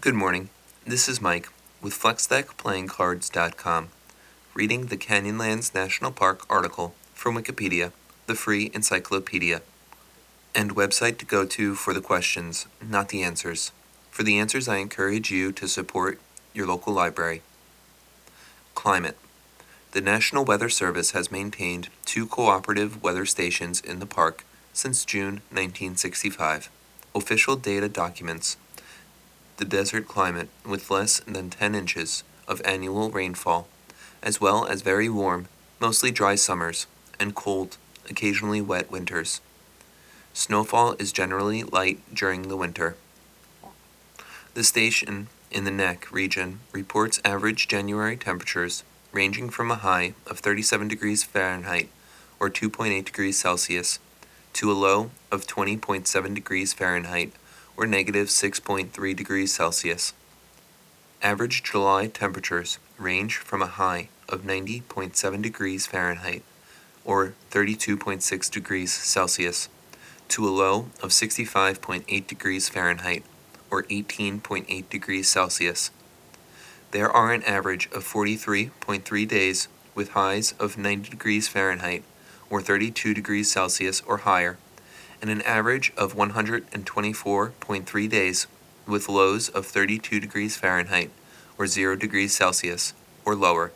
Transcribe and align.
Good 0.00 0.14
morning. 0.14 0.48
This 0.86 1.10
is 1.10 1.20
Mike 1.20 1.50
with 1.82 1.92
FlexDeckPlayingCards.com, 1.92 3.88
reading 4.54 4.86
the 4.86 4.96
Canyonlands 4.96 5.74
National 5.74 6.10
Park 6.10 6.46
article 6.48 6.94
from 7.12 7.34
Wikipedia, 7.36 7.92
the 8.26 8.34
free 8.34 8.70
encyclopedia, 8.72 9.60
and 10.54 10.74
website 10.74 11.18
to 11.18 11.26
go 11.26 11.44
to 11.44 11.74
for 11.74 11.92
the 11.92 12.00
questions, 12.00 12.66
not 12.80 13.10
the 13.10 13.22
answers. 13.22 13.72
For 14.10 14.22
the 14.22 14.38
answers, 14.38 14.68
I 14.68 14.78
encourage 14.78 15.30
you 15.30 15.52
to 15.52 15.68
support 15.68 16.18
your 16.54 16.66
local 16.66 16.94
library. 16.94 17.42
Climate. 18.74 19.18
The 19.92 20.00
National 20.00 20.46
Weather 20.46 20.70
Service 20.70 21.10
has 21.10 21.30
maintained 21.30 21.90
two 22.06 22.26
cooperative 22.26 23.02
weather 23.02 23.26
stations 23.26 23.82
in 23.82 23.98
the 23.98 24.06
park 24.06 24.46
since 24.72 25.04
June 25.04 25.42
1965. 25.50 26.70
Official 27.14 27.56
data 27.56 27.90
documents 27.90 28.56
the 29.60 29.64
desert 29.66 30.08
climate 30.08 30.48
with 30.64 30.90
less 30.90 31.20
than 31.20 31.50
10 31.50 31.74
inches 31.74 32.24
of 32.48 32.62
annual 32.64 33.10
rainfall, 33.10 33.68
as 34.22 34.40
well 34.40 34.66
as 34.66 34.80
very 34.80 35.08
warm, 35.08 35.48
mostly 35.78 36.10
dry 36.10 36.34
summers, 36.34 36.86
and 37.20 37.34
cold, 37.34 37.76
occasionally 38.08 38.62
wet 38.62 38.90
winters. 38.90 39.42
Snowfall 40.32 40.96
is 40.98 41.12
generally 41.12 41.62
light 41.62 41.98
during 42.12 42.48
the 42.48 42.56
winter. 42.56 42.96
The 44.54 44.64
station 44.64 45.28
in 45.50 45.64
the 45.64 45.70
Neck 45.70 46.10
region 46.10 46.60
reports 46.72 47.20
average 47.22 47.68
January 47.68 48.16
temperatures 48.16 48.82
ranging 49.12 49.50
from 49.50 49.70
a 49.70 49.76
high 49.76 50.14
of 50.26 50.38
37 50.38 50.88
degrees 50.88 51.22
Fahrenheit 51.22 51.90
or 52.38 52.48
2.8 52.48 53.04
degrees 53.04 53.38
Celsius 53.38 53.98
to 54.54 54.72
a 54.72 54.72
low 54.72 55.10
of 55.30 55.46
20.7 55.46 56.34
degrees 56.34 56.72
Fahrenheit 56.72 57.32
or 57.80 57.86
negative 57.86 58.28
6.3 58.28 59.16
degrees 59.16 59.54
Celsius. 59.54 60.12
Average 61.22 61.62
July 61.62 62.08
temperatures 62.08 62.78
range 62.98 63.38
from 63.38 63.62
a 63.62 63.66
high 63.66 64.10
of 64.28 64.42
90.7 64.42 65.40
degrees 65.40 65.86
Fahrenheit 65.86 66.42
or 67.06 67.32
32.6 67.50 68.50
degrees 68.50 68.92
Celsius 68.92 69.70
to 70.28 70.46
a 70.46 70.50
low 70.50 70.90
of 71.02 71.08
65.8 71.08 72.26
degrees 72.26 72.68
Fahrenheit 72.68 73.24
or 73.70 73.84
18.8 73.84 74.90
degrees 74.90 75.28
Celsius. 75.30 75.90
There 76.90 77.10
are 77.10 77.32
an 77.32 77.42
average 77.44 77.86
of 77.92 78.04
43.3 78.04 79.26
days 79.26 79.68
with 79.94 80.10
highs 80.10 80.52
of 80.60 80.76
90 80.76 81.08
degrees 81.08 81.48
Fahrenheit 81.48 82.04
or 82.50 82.60
32 82.60 83.14
degrees 83.14 83.50
Celsius 83.50 84.02
or 84.02 84.18
higher, 84.18 84.58
and 85.20 85.30
an 85.30 85.42
average 85.42 85.92
of 85.96 86.14
124.3 86.14 88.10
days 88.10 88.46
with 88.86 89.08
lows 89.08 89.48
of 89.48 89.66
32 89.66 90.20
degrees 90.20 90.56
Fahrenheit 90.56 91.10
or 91.58 91.66
0 91.66 91.96
degrees 91.96 92.34
Celsius 92.34 92.94
or 93.24 93.34
lower. 93.34 93.72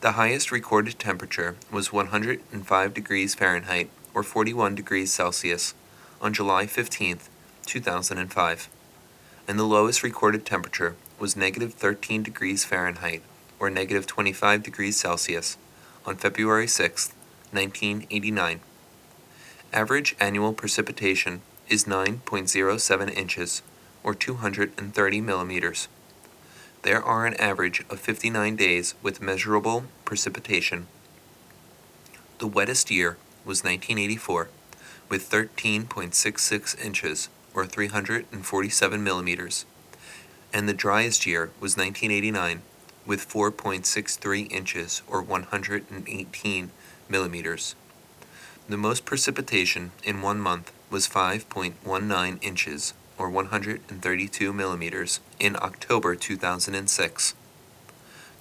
The 0.00 0.12
highest 0.12 0.50
recorded 0.50 0.98
temperature 0.98 1.56
was 1.70 1.92
105 1.92 2.94
degrees 2.94 3.34
Fahrenheit 3.34 3.88
or 4.14 4.22
41 4.22 4.74
degrees 4.74 5.12
Celsius 5.12 5.74
on 6.20 6.32
July 6.32 6.66
15, 6.66 7.20
2005, 7.64 8.68
and 9.46 9.58
the 9.58 9.64
lowest 9.64 10.02
recorded 10.02 10.44
temperature 10.44 10.96
was 11.18 11.36
negative 11.36 11.74
13 11.74 12.22
degrees 12.24 12.64
Fahrenheit 12.64 13.22
or 13.60 13.70
negative 13.70 14.06
25 14.06 14.62
degrees 14.62 14.96
Celsius 14.96 15.56
on 16.04 16.16
February 16.16 16.66
6, 16.66 17.12
1989. 17.52 18.60
Average 19.74 20.14
annual 20.20 20.52
precipitation 20.52 21.40
is 21.66 21.84
9.07 21.84 23.16
inches 23.16 23.62
or 24.04 24.14
230 24.14 25.20
millimeters. 25.22 25.88
There 26.82 27.02
are 27.02 27.24
an 27.24 27.40
average 27.40 27.82
of 27.88 27.98
59 27.98 28.54
days 28.54 28.94
with 29.02 29.22
measurable 29.22 29.84
precipitation. 30.04 30.88
The 32.38 32.46
wettest 32.46 32.90
year 32.90 33.16
was 33.46 33.64
1984 33.64 34.50
with 35.08 35.30
13.66 35.30 36.84
inches 36.84 37.30
or 37.54 37.64
347 37.64 39.02
millimeters, 39.02 39.64
and 40.52 40.68
the 40.68 40.74
driest 40.74 41.24
year 41.24 41.50
was 41.60 41.78
1989 41.78 42.60
with 43.06 43.26
4.63 43.26 44.52
inches 44.52 45.00
or 45.08 45.22
118 45.22 46.70
millimeters. 47.08 47.74
The 48.72 48.78
most 48.78 49.04
precipitation 49.04 49.92
in 50.02 50.22
one 50.22 50.40
month 50.40 50.72
was 50.88 51.06
5.19 51.06 52.42
inches 52.42 52.94
or 53.18 53.28
132 53.28 54.50
millimeters 54.54 55.20
in 55.38 55.56
October 55.56 56.16
2006. 56.16 57.34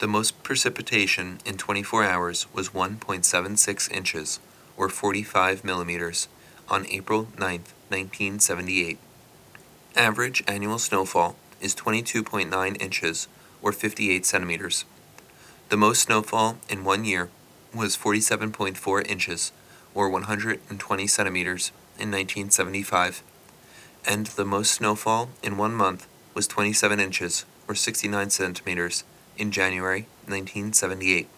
The 0.00 0.08
most 0.08 0.42
precipitation 0.42 1.38
in 1.44 1.56
24 1.56 2.02
hours 2.02 2.52
was 2.52 2.70
1.76 2.70 3.92
inches 3.92 4.40
or 4.76 4.88
45 4.88 5.62
millimeters 5.62 6.26
on 6.68 6.88
April 6.88 7.28
9, 7.38 7.60
1978. 7.88 8.98
Average 9.94 10.42
annual 10.48 10.80
snowfall 10.80 11.36
is 11.60 11.76
22.9 11.76 12.82
inches 12.82 13.28
or 13.62 13.70
58 13.70 14.26
centimeters. 14.26 14.84
The 15.68 15.76
most 15.76 16.02
snowfall 16.02 16.56
in 16.68 16.82
one 16.82 17.04
year 17.04 17.30
was 17.72 17.96
47.4 17.96 19.06
inches 19.08 19.52
or 19.96 20.10
120 20.10 21.06
centimeters 21.06 21.72
in 21.98 22.10
1975, 22.10 23.22
and 24.06 24.26
the 24.26 24.44
most 24.44 24.70
snowfall 24.70 25.30
in 25.42 25.56
one 25.56 25.74
month 25.74 26.06
was 26.34 26.46
27 26.46 27.00
inches 27.00 27.46
or 27.66 27.74
69 27.74 28.28
centimeters 28.28 29.02
in 29.38 29.50
January 29.50 30.02
1978. 30.26 31.28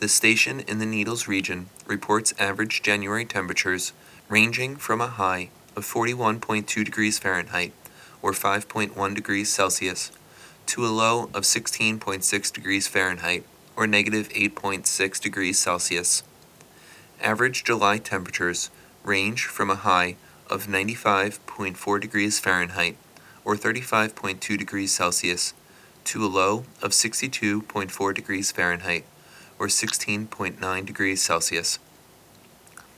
The 0.00 0.08
station 0.08 0.60
in 0.60 0.78
the 0.78 0.84
Needles 0.84 1.28
region 1.28 1.70
reports 1.86 2.34
average 2.38 2.82
January 2.82 3.24
temperatures 3.24 3.92
ranging 4.28 4.76
from 4.76 5.00
a 5.00 5.06
high 5.06 5.50
of 5.76 5.86
41.2 5.86 6.84
degrees 6.84 7.18
Fahrenheit 7.18 7.72
or 8.20 8.32
5.1 8.32 9.14
degrees 9.14 9.48
Celsius 9.48 10.10
to 10.66 10.84
a 10.84 10.88
low 10.88 11.30
of 11.32 11.44
16.6 11.44 12.52
degrees 12.52 12.88
Fahrenheit 12.88 13.44
or 13.76 13.86
negative 13.86 14.28
8.6 14.30 15.20
degrees 15.20 15.58
Celsius. 15.58 16.24
Average 17.20 17.64
July 17.64 17.98
temperatures 17.98 18.70
range 19.02 19.46
from 19.46 19.70
a 19.70 19.76
high 19.76 20.16
of 20.50 20.66
95.4 20.66 22.00
degrees 22.00 22.38
Fahrenheit 22.38 22.96
or 23.44 23.56
35.2 23.56 24.58
degrees 24.58 24.92
Celsius 24.92 25.54
to 26.04 26.24
a 26.24 26.28
low 26.28 26.64
of 26.82 26.92
62.4 26.92 28.14
degrees 28.14 28.52
Fahrenheit 28.52 29.04
or 29.58 29.66
16.9 29.66 30.86
degrees 30.86 31.22
Celsius. 31.22 31.78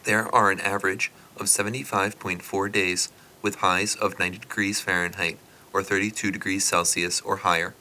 There 0.05 0.35
are 0.35 0.51
an 0.51 0.61
average 0.61 1.13
of 1.37 1.47
75.4 1.47 2.73
days 2.73 3.13
with 3.41 3.57
highs 3.57 3.95
of 3.95 4.19
90 4.19 4.39
degrees 4.39 4.81
Fahrenheit 4.81 5.39
or 5.73 5.83
32 5.83 6.33
degrees 6.33 6.65
Celsius 6.65 7.21
or 7.21 7.39
higher, 7.39 7.75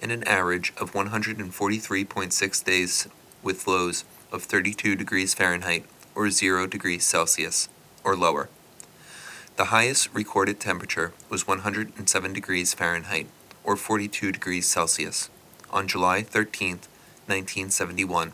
and 0.00 0.10
an 0.10 0.24
average 0.24 0.72
of 0.78 0.92
143.6 0.92 2.64
days 2.64 3.08
with 3.42 3.66
lows 3.66 4.04
of 4.34 4.42
32 4.42 4.96
degrees 4.96 5.32
Fahrenheit 5.32 5.84
or 6.16 6.28
0 6.28 6.66
degrees 6.66 7.04
Celsius 7.04 7.68
or 8.02 8.16
lower. 8.16 8.48
The 9.56 9.66
highest 9.66 10.12
recorded 10.12 10.58
temperature 10.58 11.12
was 11.30 11.46
107 11.46 12.32
degrees 12.32 12.74
Fahrenheit 12.74 13.28
or 13.62 13.76
42 13.76 14.32
degrees 14.32 14.66
Celsius 14.66 15.30
on 15.70 15.86
July 15.86 16.22
13, 16.22 16.80
1971, 17.26 18.32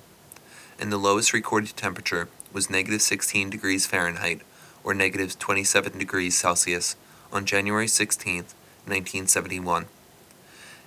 and 0.78 0.90
the 0.90 0.96
lowest 0.96 1.34
recorded 1.34 1.76
temperature 1.76 2.28
was 2.50 2.70
negative 2.70 3.02
16 3.02 3.50
degrees 3.50 3.84
Fahrenheit 3.84 4.40
or 4.82 4.94
negative 4.94 5.38
27 5.38 5.98
degrees 5.98 6.36
Celsius 6.36 6.96
on 7.30 7.44
January 7.44 7.86
16, 7.86 8.36
1971. 8.86 9.84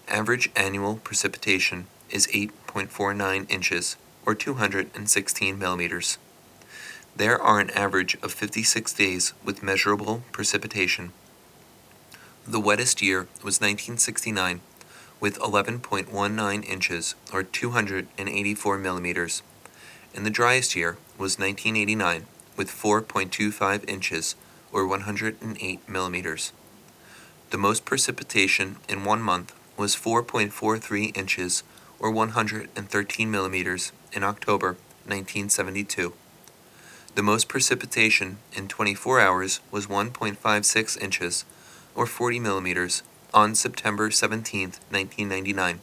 Average 0.07 0.49
annual 0.55 0.95
precipitation 0.95 1.85
is 2.09 2.25
8.49 2.27 3.49
inches 3.51 3.95
or 4.25 4.35
216 4.35 5.57
millimeters. 5.57 6.17
There 7.15 7.39
are 7.41 7.59
an 7.59 7.69
average 7.71 8.15
of 8.23 8.33
56 8.33 8.93
days 8.93 9.33
with 9.43 9.61
measurable 9.61 10.23
precipitation. 10.31 11.13
The 12.47 12.59
wettest 12.59 13.01
year 13.01 13.27
was 13.43 13.61
1969 13.61 14.61
with 15.19 15.39
11.19 15.39 16.65
inches 16.65 17.15
or 17.31 17.43
284 17.43 18.77
millimeters, 18.77 19.43
and 20.13 20.25
the 20.25 20.29
driest 20.29 20.75
year 20.75 20.97
was 21.17 21.39
1989 21.39 22.25
with 22.57 22.69
4.25 22.69 23.87
inches 23.89 24.35
or 24.71 24.87
108 24.87 25.87
millimeters. 25.87 26.51
The 27.51 27.57
most 27.57 27.85
precipitation 27.85 28.77
in 28.89 29.05
one 29.05 29.21
month 29.21 29.53
was 29.77 29.95
4.43 29.95 31.15
inches 31.15 31.63
or 32.03 32.11
113 32.11 33.31
millimeters 33.31 33.93
in 34.11 34.23
October 34.23 34.75
1972. 35.05 36.11
The 37.15 37.23
most 37.23 37.47
precipitation 37.47 38.39
in 38.51 38.67
24 38.67 39.21
hours 39.21 39.61
was 39.71 39.87
1.56 39.87 41.01
inches 41.01 41.45
or 41.95 42.05
40 42.05 42.39
millimeters 42.39 43.03
on 43.33 43.55
September 43.55 44.11
17, 44.11 44.73
1999. 44.89 45.79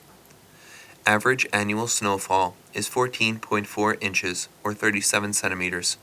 Average 1.07 1.47
annual 1.55 1.87
snowfall 1.87 2.55
is 2.75 2.87
14.4 2.87 3.97
inches 4.03 4.49
or 4.63 4.75
37 4.75 5.33
centimeters. 5.33 5.97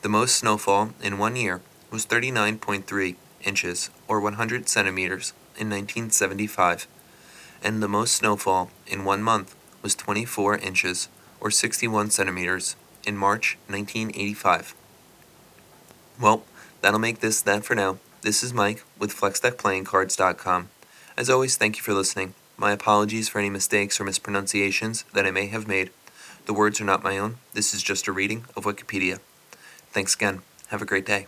The 0.00 0.08
most 0.08 0.34
snowfall 0.34 0.94
in 1.02 1.18
one 1.18 1.36
year 1.36 1.60
was 1.90 2.06
39.3 2.06 3.16
inches 3.44 3.90
or 4.08 4.18
100 4.18 4.68
centimeters 4.70 5.34
in 5.58 5.68
1975, 5.68 6.86
and 7.62 7.82
the 7.82 7.88
most 7.88 8.14
snowfall 8.14 8.70
in 8.86 9.04
one 9.04 9.22
month 9.22 9.54
was 9.82 9.94
24 9.94 10.58
inches 10.58 11.08
or 11.40 11.50
61 11.50 12.10
centimeters 12.10 12.76
in 13.04 13.16
March 13.16 13.58
1985. 13.68 14.74
Well, 16.20 16.44
that'll 16.80 17.00
make 17.00 17.20
this 17.20 17.40
that 17.42 17.64
for 17.64 17.74
now. 17.74 17.98
This 18.22 18.42
is 18.42 18.54
Mike 18.54 18.84
with 18.98 19.14
FlexDeckPlayingCards.com. 19.14 20.68
As 21.16 21.28
always, 21.28 21.56
thank 21.56 21.76
you 21.76 21.82
for 21.82 21.92
listening. 21.94 22.34
My 22.56 22.70
apologies 22.72 23.28
for 23.28 23.38
any 23.38 23.50
mistakes 23.50 24.00
or 24.00 24.04
mispronunciations 24.04 25.04
that 25.14 25.26
I 25.26 25.30
may 25.30 25.48
have 25.48 25.66
made. 25.66 25.90
The 26.46 26.54
words 26.54 26.80
are 26.80 26.84
not 26.84 27.02
my 27.02 27.18
own. 27.18 27.38
This 27.54 27.74
is 27.74 27.82
just 27.82 28.06
a 28.06 28.12
reading 28.12 28.44
of 28.56 28.64
Wikipedia. 28.64 29.18
Thanks 29.90 30.14
again. 30.14 30.42
Have 30.68 30.82
a 30.82 30.86
great 30.86 31.06
day. 31.06 31.26